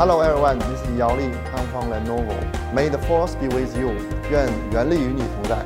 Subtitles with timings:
[0.00, 2.34] Hello everyone, this is Yao Li, come from Lenovo.
[2.72, 3.90] May the force be with you.
[4.30, 5.58] 愿原力与你同在。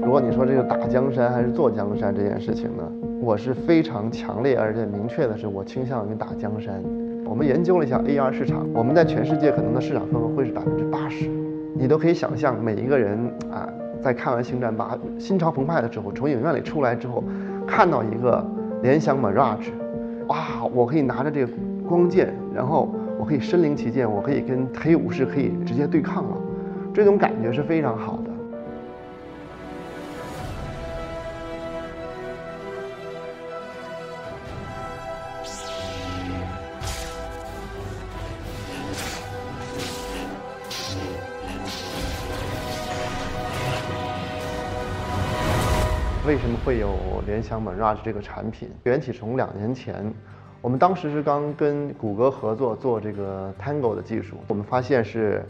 [0.00, 2.88] 如果你说这个打江山还是坐江山这件事情呢，
[3.20, 6.80] 我是非常强烈而且明确的是，我倾向于打江山。
[7.24, 11.28] 我们研究了一下 AR 市场，我们在全世界可能的市场份额会是百分之八十，
[11.74, 13.18] 你都可以想象，每一个人
[13.50, 13.68] 啊，
[14.00, 17.24] 在看完《星战八》心潮澎湃的时候，从影院里出来之后，
[17.66, 18.44] 看到一个
[18.82, 19.70] 联想 Mirage，
[20.28, 21.52] 哇，我可以拿着这个
[21.88, 26.36] 光剑，然后我可以身临其境，我可以跟黑武士可以直接对抗了，
[26.92, 28.18] 这种感觉是非常好
[46.26, 48.70] 为什么会有联想 Mirage 这个产品？
[48.84, 50.10] 缘起从两年前，
[50.62, 55.44] 我们当时是刚跟谷歌合作做这个 Tango 的技术，我们发现是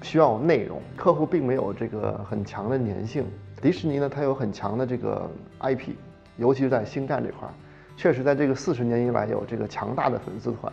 [0.00, 3.26] 需要内容，客户并没有这个很强的粘性。
[3.60, 5.90] 迪士尼呢，它有很强的这个 IP，
[6.36, 7.50] 尤其是在星战这块儿，
[7.96, 10.72] 确实在这个四十年以来有这个强大的粉丝团，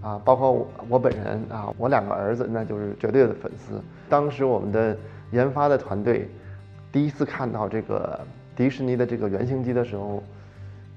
[0.00, 3.82] 啊，包括我我本人啊，我两个儿子那就是绝对的粉丝。
[4.08, 4.96] 当时我们的
[5.32, 6.30] 研发的团队
[6.92, 8.20] 第一次看到这个。
[8.56, 10.22] 迪士尼的这个原型机的时候，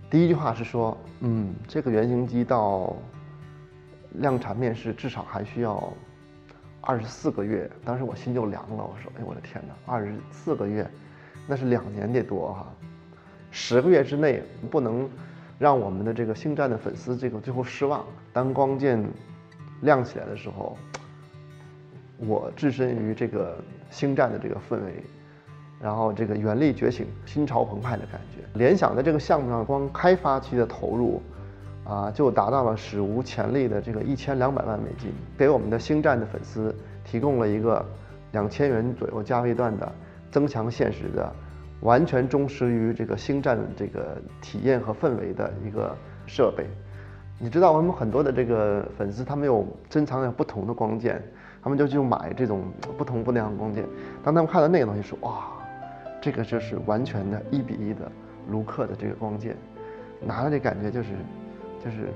[0.10, 2.96] 第一句话是说：“嗯，这个原型机到
[4.14, 5.92] 量产面世至少还需要
[6.82, 10.88] 二十四个月。”当时我心就凉了，我说：“哎，我的天哪，二十四个月，
[11.48, 12.68] 那是两年得多哈！
[13.50, 15.10] 十个月之内不能
[15.58, 18.06] 让我们的这个星战的粉丝这个最后失望。
[18.32, 19.04] 当光剑
[19.82, 20.78] 亮起来的时候，
[22.18, 23.58] 我置身于这个
[23.90, 25.04] 星战的这个氛围。”
[25.80, 28.44] 然后这个原力觉醒，心潮澎湃的感觉。
[28.58, 31.22] 联想在这个项目上，光开发期的投入，
[31.84, 37.86] 啊，就达到了史无前例的这个一千两百万美金，给我们的星战的粉丝提供了一个
[38.32, 39.92] 两千元左右价位段的
[40.32, 41.32] 增强现实的，
[41.82, 45.96] 完全忠实于这个星战这个体验和氛围的一个
[46.26, 46.66] 设备。
[47.40, 51.22] 你知道我们很多的这个粉丝，他们有珍藏有不同的光剑，
[51.62, 52.64] 他们就去买这种
[52.98, 53.86] 不同不同的光剑。
[54.24, 55.54] 当他们看到那个东西，说哇。
[56.22, 58.12] 这个就是完全的一比一的
[58.50, 59.56] 卢克的这个光剑，
[60.20, 61.10] 拿了这感觉就是，
[61.84, 62.08] 就是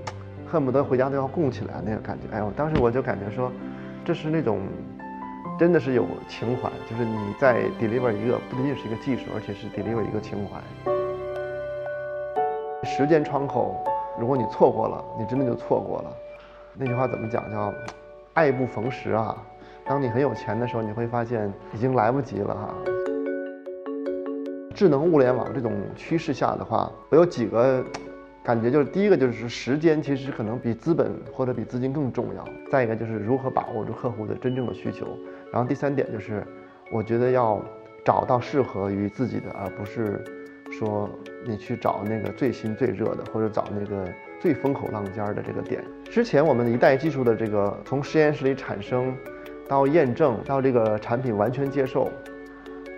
[0.48, 2.28] 恨不得回家都要供起来那个感觉。
[2.36, 3.52] 哎呦，当时我就感觉说，
[4.04, 4.62] 这是那种
[5.60, 10.60] 真的是有情怀，就是你在 deliver 一个不仅仅是一个技术，而且是 deliver 一个情怀。
[12.84, 13.84] 时间窗口，
[14.20, 16.12] 如果你错过了，你真的就错过了。
[16.74, 17.50] 那句话怎么讲？
[17.52, 17.72] 叫
[18.34, 19.38] 爱不逢时啊！
[19.86, 22.74] 当你很有钱的时候，你会发现已经来不及了哈。
[24.82, 27.86] 智能物联网这种趋势下的话，我有几个
[28.44, 32.44] 感觉，就是第一个就是时间其实可能比资本或者比资金更重要。
[32.72, 35.06] 再一个就是如何把握住客户的真正的需求。
[35.54, 36.44] 然后第三点就是，
[36.92, 37.64] 我觉得要
[38.04, 40.20] 找到适合于自己的，而不是
[40.72, 41.08] 说
[41.46, 45.84] 你去找那个最新最热的，或者找那个最风口浪尖的这个点。
[46.06, 49.16] 之前我们一代技术的这个从实验室里产生，
[49.70, 52.10] 到验证，到这个产品完全接受。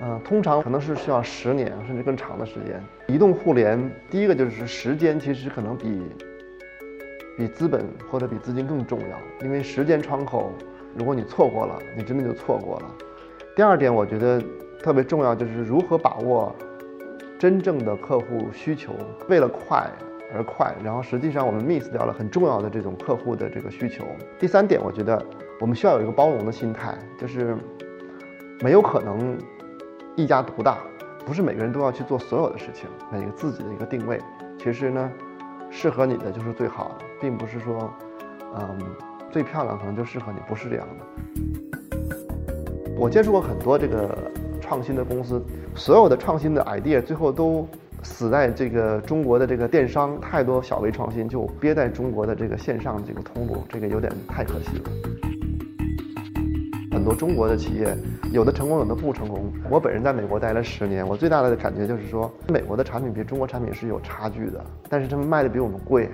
[0.02, 2.84] 嗯，通常可能是需要十年甚至更长的时间。
[3.08, 6.02] 移动互联，第一个就是时间，其实可能比
[7.38, 10.52] 比资本或者比资金更重要，因为时间窗口，
[10.98, 12.96] 如果你错过了，你真的就错过了。
[13.56, 14.44] 第二点，我觉得
[14.82, 16.54] 特别重要，就是如何把握
[17.40, 18.94] 真正的客户需求。
[19.30, 19.90] 为了快
[20.34, 24.04] 而快，然后实际上我们 miss 掉了很重要的这种客户的这个需求。
[24.38, 25.24] 第三点，我觉得
[25.62, 27.56] 我们需要有一个包容的心态，就是
[28.60, 29.38] 没有可能。
[30.16, 30.78] 一家独大，
[31.26, 32.88] 不是每个人都要去做所有的事情。
[33.12, 34.20] 每个自己的一个定位，
[34.60, 35.12] 其实呢，
[35.72, 37.92] 适合你的就是最好的，并不是说，
[38.56, 38.78] 嗯，
[39.32, 41.06] 最漂亮可能就适合你，不是这样的。
[42.96, 44.16] 我接触过很多这个
[44.62, 45.44] 创新的公司，
[45.76, 47.68] 所有的创新的 idea 最后都
[48.04, 55.33] 死在这个中国的这个电商，太多小微创新就憋在中国的这个线上这个通路，这个有点太可惜了。
[57.04, 57.94] 很多中国的企业，
[58.32, 59.52] 有的成功，有的不成功。
[59.70, 66.10] 我本人在美国待了十年，我最大的感觉就是说，美国的产品比中国产品是有差距的，但是他们卖的比我们贵，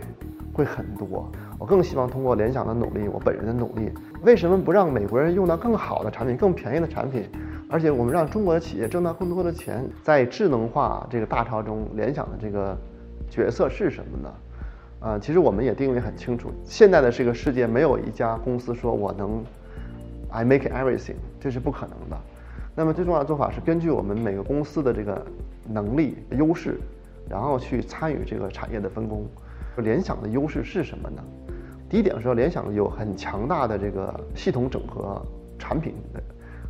[0.52, 1.32] 贵很多。
[1.60, 3.92] 我更希望通过联想的努力，我本人的努力，
[4.24, 7.30] 为什么不让美国人用到更好的产品、更便宜的产品，
[7.70, 9.88] 而且我们让中国的企业挣到更多的钱？
[10.02, 12.76] 在智能化这个大潮中，联想的这个
[13.30, 14.34] 角色是什么呢？
[15.02, 19.44] 啊，其实我们也定位很清楚，现在的这个世界没有一家公司说我能
[20.32, 22.18] I make everything，这是不可能的。
[22.76, 25.26] 那么最重要的做法是根据我们每个公司的这个
[25.68, 26.80] 能力优势，
[27.30, 29.26] 然后去参与这个产业的分工。
[29.78, 31.24] 联想的优势是什么呢？
[31.90, 35.22] 第一点是说，联想有很强大的这个系统整合
[35.58, 35.94] 产品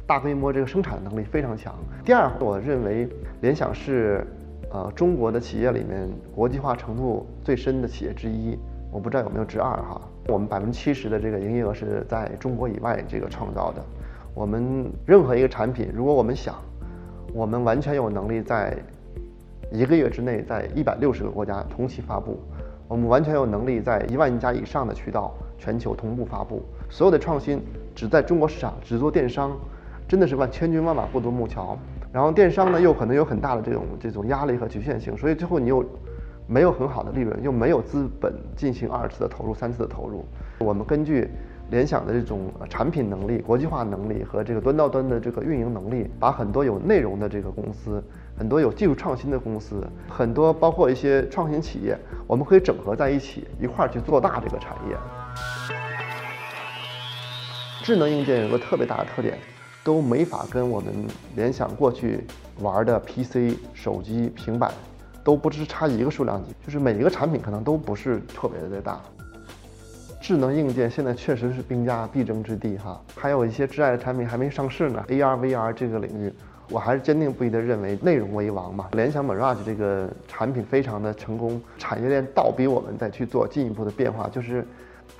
[0.07, 1.75] 大规模这个生产能力非常强。
[2.03, 3.07] 第二，我认为
[3.41, 4.25] 联想是。
[4.71, 8.55] 呃，中国的企业里面国际化程度最深的企业之一，
[8.91, 10.01] 我不知道有没有之二哈。
[10.27, 13.81] 我们百分之七十的这个营业额是在中国以外这个创造的。
[14.35, 16.55] 我们任何一个产品，如果我们想，
[17.33, 18.77] 我们完全有能力在
[19.71, 22.39] 一个月之内在一百六十个国家同期发布，
[22.87, 26.61] 我们完全有能力在一万家以上的渠道全球同步发布。
[26.89, 27.61] 所有的创新
[27.95, 29.57] 只在中国市场，只做电商，
[30.07, 31.77] 真的是万千军万马过独木桥。
[32.11, 35.85] 然后电商呢，又可能有很大的这种这种压力和局限性，所以最后你又
[36.49, 40.25] 没有很好的利润，又没有资本进行二次的投入、三次的投入。
[40.57, 41.29] 我们根据
[41.69, 48.03] 联想的这种产品能力、国际化能力和这个端到端的这个运营能力，把很多有内容的这个公司、
[48.35, 54.97] 很多有技术创新的公司、很多包括一些创新企业，我们可以整合在一起，一块儿去做大这个产业。
[57.83, 59.37] 智能硬件有个特别大的特点。
[59.81, 60.93] 都没法跟我们
[61.35, 62.19] 联想过去
[62.59, 64.71] 玩的 PC、手机、平板，
[65.23, 68.99] 都不是差一个数量级，就是每一个产品可能都不是特别的大。
[70.21, 75.03] 智能硬件现在确实是兵家必争之地哈，还有一些挚爱的产品还没上市呢。
[75.07, 76.31] AR、VR 这个领域，
[76.69, 78.89] 我还是坚定不移的认为内容为王嘛。
[78.91, 84.67] 联想 Mirage 这个产品非常的成功，产业链倒逼我们再去做进一步的变化，就是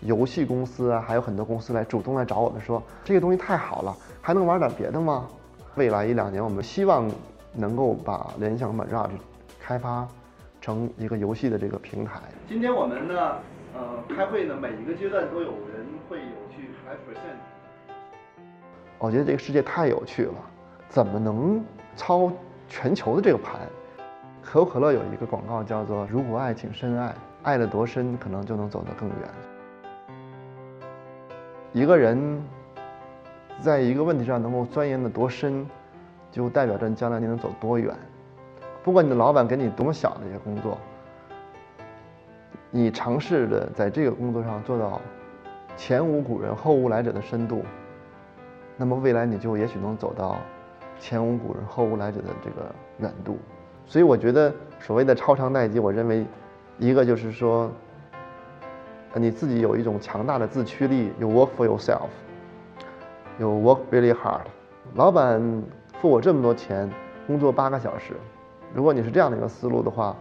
[0.02, 3.96] 游戏公司啊，还有很多公司来主动来找我们说这个东西太好了。
[4.22, 5.28] 还能玩点别的吗？
[5.76, 7.10] 未来一两年，我们希望
[7.54, 9.10] 能够把联想 Mirage
[9.70, 10.08] 开发
[10.60, 12.22] 成一个游戏的这个平台。
[12.48, 13.36] 今天我们呢，
[13.76, 17.38] 呃，开会呢，每一个阶段都有人会有去来 present。
[18.98, 20.34] 我觉得这个世界太有趣了，
[20.90, 21.64] 怎么能
[21.96, 22.32] 操
[22.68, 23.60] 全球的这个盘？
[24.42, 27.14] 可口可乐有一个广告叫做“如果爱，请深爱，
[27.44, 29.18] 爱得多深，可能就能走得更远”。
[31.74, 32.42] 一个人。
[33.62, 35.68] 在一个问题上能够钻研的多深，
[36.32, 37.94] 就代表着将来你能走多远。
[38.84, 40.78] 不管你的老板给你多么小的一些工作，
[42.72, 45.02] 你尝试着在这个工作上做到
[45.76, 47.64] 前无古人后无来者的深度，
[48.78, 50.38] 那么未来你就也许能走到
[51.00, 53.38] 前无古人后无来者的这个远度。
[53.86, 56.26] 所以我觉得所谓的超长待机，我认为
[56.78, 57.72] 一个就是说，
[59.16, 62.08] 你自己有一种强大的自驱力，you work for yourself。
[63.40, 64.42] 有 work really hard，
[64.96, 65.42] 老板
[66.00, 66.90] 付我这么多钱，
[67.26, 68.14] 工作八个小时，
[68.74, 70.16] 如果你是这样的一个思路的话，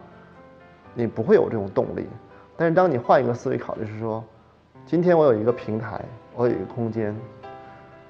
[0.95, 2.07] 你不会有这种动力。
[2.57, 4.25] 但是当你换一个思维考虑，是说，
[4.85, 6.05] 今天我有一个平台，
[6.35, 7.15] 我有一个空间，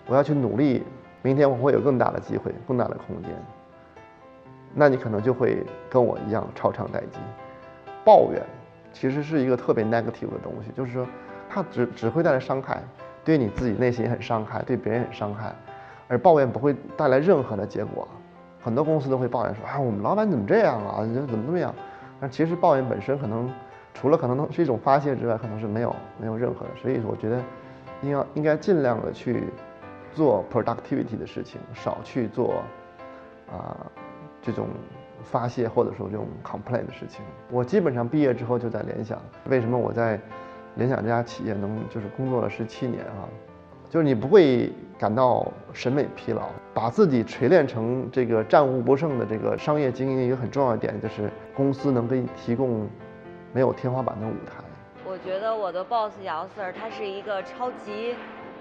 [0.06, 0.84] 我要去努力，
[1.22, 3.30] 明天我会有更大的机会，更大的空间。
[4.74, 7.18] 那你可能就会跟我一样超长待机。
[8.04, 8.42] 抱怨
[8.92, 11.06] 其实是一个特别 negative 的东西，就是说，
[11.48, 12.82] 它只只会带来伤害。
[13.24, 15.54] 对你自己内心很伤害，对别人很伤害，
[16.06, 18.08] 而抱怨不会带来任何的结果。
[18.60, 21.00] 很多公司都会抱怨说：“啊，我们老板怎么这样啊？
[21.00, 21.74] 怎么怎么样？”
[22.20, 23.50] 但其实抱怨本身可能
[23.94, 26.70] 除了可能是一种发泄之外，可能是没有没有任何的。
[26.80, 27.42] 所以我觉得，
[28.02, 29.44] 应该应该尽量的去
[30.12, 32.62] 做 productivity 的事情，少去做
[33.50, 33.76] 啊
[34.42, 34.66] 这种
[35.22, 37.24] 发泄或者说这种 complain 的事情。
[37.50, 39.18] 我基本上毕业之后就在联想。
[39.48, 40.20] 为什么我在？
[40.74, 43.26] 联想这家企业能就是工作了十七年啊，
[43.90, 46.42] 就是你不会感到审美疲劳，
[46.80, 52.88] 把自己锤炼成这个战无不胜的这个商业精英，一个很重要的点就是公司能给你提供
[53.52, 54.62] 没有天花板的舞台。
[55.04, 58.14] 我觉得我的 boss 姚 Sir 他是一个超级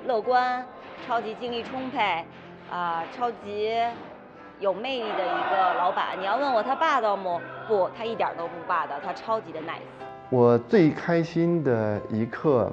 [0.07, 0.65] 乐观、
[1.05, 2.25] 超级精力充沛
[2.71, 3.77] 啊、超级
[4.59, 6.19] 有魅力的一个老板。
[6.19, 7.39] 你要问我他霸道吗？
[7.67, 9.85] 不，他一点都不霸道，他超级的 nice。
[10.31, 12.71] 我最开心的一刻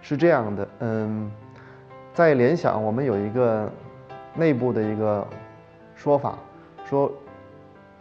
[0.00, 1.28] 是这样的，嗯，
[2.14, 3.68] 在联想，我们有一个
[4.36, 5.26] 内部的一个
[5.94, 6.38] 说法，
[6.84, 7.10] 说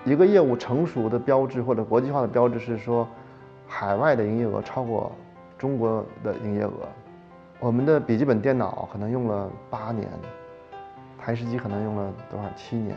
[0.04, 3.08] 一个业务成熟的标志或者国际化的标志是说，
[3.68, 5.12] 海外的营业额超过
[5.58, 6.72] 中国的营业额。
[7.60, 10.08] 我们的笔记本电脑可能用了八年，
[11.18, 12.96] 台式机可能用了多少七年。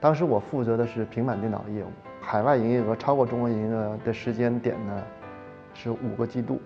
[0.00, 1.88] 当时我负责的是平板电脑业务。
[2.22, 5.02] 海外营业额超过中国营业额的时间点呢，
[5.74, 6.60] 是五个季度，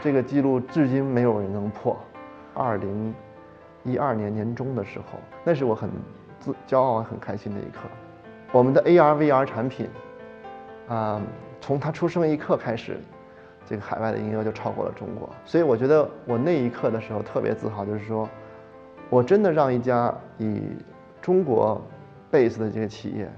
[0.00, 1.96] 这个记录至今没有人能破。
[2.54, 3.14] 二零
[3.84, 5.90] 一二年年中的时候，那是我很
[6.40, 7.80] 自骄傲、很开心的一刻。
[8.52, 9.88] 我们的 AR VR 产品，
[10.88, 11.20] 啊，
[11.60, 12.98] 从它出生一刻开始，
[13.66, 15.28] 这个海外的营业额就超过了中国。
[15.44, 18.28] 所以我觉得我那一刻的时候特别自豪，就是说
[19.10, 20.62] 我真的让一家以
[21.20, 21.80] 中国
[22.32, 23.30] base 的这个企业。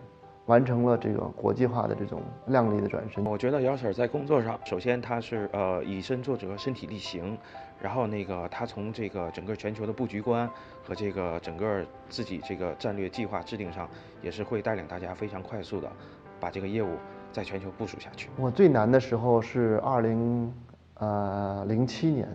[0.46, 3.24] 完成了这个国际化的这种靓丽的转身。
[3.24, 7.38] 我觉得姚 Sir 在工作上，首先他是呃以身作则、身体力行，
[7.80, 10.50] 然后那个他从这个整个全球的布局观
[10.82, 13.88] 和这个整个自己这个战略计划制定上，
[14.22, 15.88] 也是会带领大家非常快速的
[16.40, 16.96] 把这个业务
[17.30, 18.28] 在全球部署下去。
[18.36, 20.52] 我最难的时候是二零
[20.94, 22.28] 呃零七年，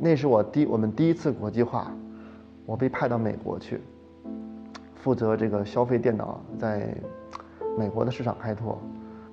[0.00, 1.92] 那是我第我们第一次国际化，
[2.64, 3.80] 我被派到美国去，
[5.06, 6.92] 负责这个消费电脑在。
[7.78, 8.80] 美国的市场开拓，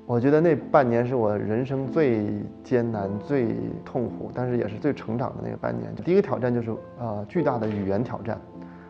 [0.06, 2.28] 我觉得那半年是我人生最
[2.62, 5.96] 艰难、最痛苦，但是也是最成长的那个半年。
[6.04, 8.38] 第一个挑战就是呃巨大的语言挑战，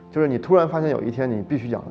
[0.09, 1.83] 就是你突然发现有一天你必须讲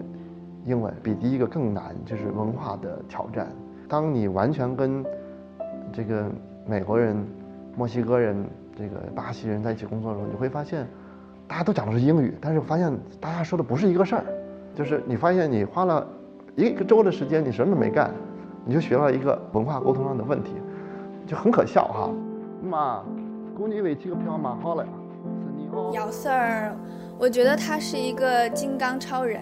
[0.65, 3.47] 英文，比第一个更难，就是文化的挑战。
[3.89, 5.05] 当你完全跟
[5.93, 6.29] 这个
[6.67, 7.17] 美国人、
[7.77, 8.37] 墨西哥人、
[8.75, 10.85] 这个巴西人在一起工作的时候，你会发现
[11.47, 14.25] 大家都讲的是英语，但是发现大家说的不是一个事儿，
[14.75, 16.07] 就是你发现你花了。
[16.55, 18.13] 一个周的时间，你什么都没干，
[18.67, 20.51] 你就学了一个文化沟通上的问题，
[21.27, 22.11] 就很可笑哈。
[22.63, 23.03] 妈，
[23.57, 24.87] 估计为几个票买好了。
[25.95, 26.77] 姚 Sir，
[27.19, 29.41] 我觉得他是一个金刚超人，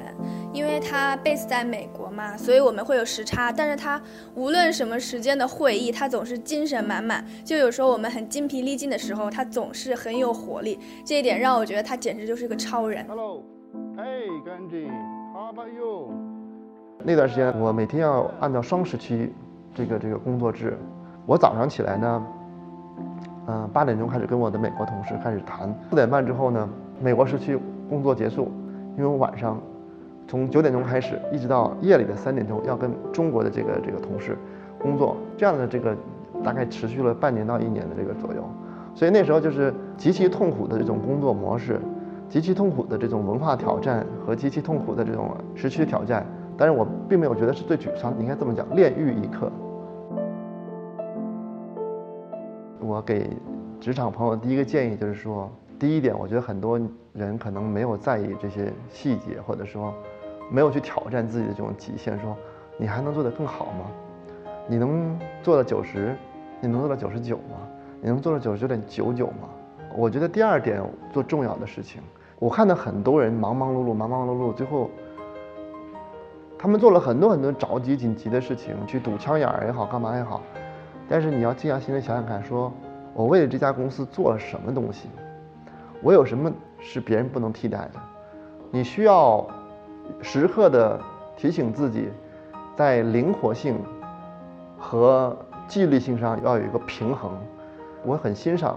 [0.53, 3.51] 因为他 base 在美国嘛，所以我们会有时差。
[3.51, 4.01] 但是他
[4.37, 7.25] 无论什么时间的会议，他总是精神满满。
[7.45, 10.79] 就有时候我们很精疲力尽的时候，他总是很有活力。
[11.05, 13.05] 这一点让我觉得他简直就是一个超人。
[13.09, 13.43] Hello，
[13.97, 14.05] 哎，
[15.41, 16.11] ，How about you？
[17.03, 19.33] 那段时间，我每天要按照双时区，
[19.75, 20.77] 这个这个工作制。
[21.25, 22.27] 我早上起来呢，
[23.47, 25.75] 嗯，八点钟开始跟我的美国同事开始谈。
[25.89, 26.69] 四点半之后呢，
[27.01, 28.49] 美国时区工作结束，
[28.99, 29.59] 因为我晚上
[30.29, 34.37] 从九点钟开始，一直到夜里的三点钟要跟中国的这个这个同事
[34.79, 35.17] 工作。
[35.39, 35.97] 这样的这个
[36.45, 38.45] 大概持续了半年到一年的这个左右。
[38.95, 41.81] 所以那时候就是极其痛苦的这种工作模式，
[42.31, 46.25] 极其痛苦的这种文化挑战和极其痛苦的这种时区挑战。
[46.57, 49.51] 但是我并没有觉得是最沮丧，应该这么讲，炼狱一刻。
[52.79, 53.31] 我给
[53.81, 56.79] 职场朋友第一个建议就是说，第一点，我觉得很多
[57.15, 59.93] 人可能没有在意这些细节，或者说
[60.51, 62.37] 没有去挑战自己的这种极限，说
[62.77, 63.87] 你还能做得更好吗？
[64.69, 66.15] 你能做到九十？
[66.61, 67.57] 你能做到九十九吗？
[68.03, 69.49] 你能做到九十九点九九吗？
[69.97, 72.03] 我觉得第二点做重要的事情，
[72.41, 74.91] 我看到很多人忙忙碌碌，忙忙碌碌，最后。
[76.59, 80.43] 他们做了很多很多着急紧急的事情，去堵枪眼儿也好，干嘛也好。
[81.09, 82.71] 但是你要静下心来想想看，说
[83.15, 85.09] 我为了这家公司做了什么东西？
[86.03, 88.01] 我有什么是别人不能替代的？
[88.71, 89.47] 你需要
[90.21, 91.01] 时刻的
[91.35, 92.11] 提醒自己，
[92.77, 93.79] 在灵活性
[94.79, 95.35] 和
[95.67, 97.33] 纪律性上要有一个平衡。
[98.05, 98.77] 我很欣赏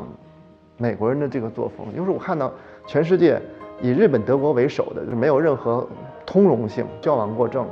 [0.77, 2.49] 美国人的这个作风，就是我看到
[2.85, 3.41] 全世界
[3.81, 5.87] 以日本、德国为首的，就是没有任何。
[6.25, 7.67] 通融性、交往过正，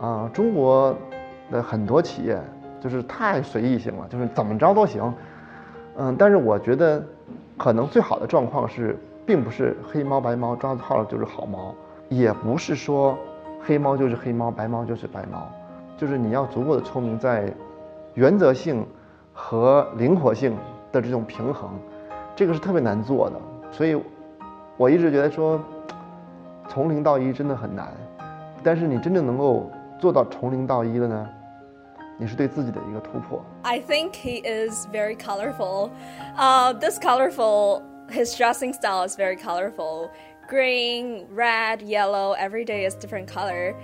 [0.00, 0.96] 啊，中国
[1.52, 2.40] 的很多企业
[2.80, 5.12] 就是太随意性了，就是怎么着都行，
[5.98, 7.04] 嗯，但是我觉得，
[7.58, 11.74] 可能最好的状况是，并不是黑猫白猫抓到了就是好猫，
[12.08, 13.16] 也不是说
[13.62, 15.46] 黑猫就是黑猫，白猫就是白猫，
[15.98, 17.52] 就是你要足够的聪明，在
[18.14, 18.84] 原则性
[19.34, 20.56] 和灵活性
[20.90, 21.70] 的这种平衡，
[22.34, 23.36] 这个是特别难做的，
[23.71, 23.95] 所以
[24.77, 25.59] 我一直觉得说。
[26.67, 27.93] 从零到一真的很难，
[28.63, 31.29] 但是你真正能够做到从零到一的呢，
[32.17, 33.39] 你是对自己的一个突破。
[33.61, 35.91] I think he is very colorful.
[36.35, 40.09] Uh, this colorful, his dressing style is very colorful.
[40.49, 43.75] Green, red, yellow, every day is different color.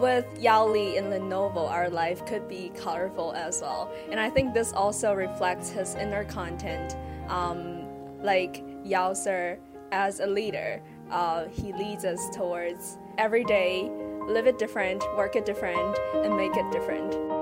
[0.00, 3.90] With Yao Li in Lenovo, our life could be colorful as well.
[4.10, 6.96] And I think this also reflects his inner content,
[7.28, 7.84] um,
[8.22, 9.57] like Yao Sir
[9.91, 10.81] as a leader
[11.11, 13.89] uh, he leads us towards every day
[14.27, 17.36] live it different, work it different, and make it different.